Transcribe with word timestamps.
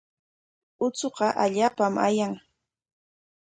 Uchuqa 0.85 1.27
allaapam 1.43 1.95
ayan. 2.07 2.33